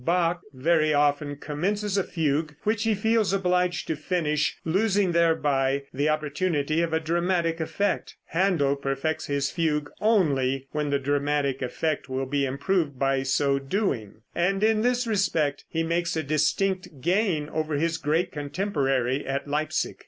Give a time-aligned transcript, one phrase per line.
[0.03, 6.09] Bach very often commences a fugue which he feels obliged to finish, losing thereby the
[6.09, 8.15] opportunity of a dramatic effect.
[8.33, 14.21] Händel perfects his fugue only when the dramatic effect will be improved by so doing,
[14.33, 19.97] and in this respect he makes a distinct gain over his great contemporary at Leipsic.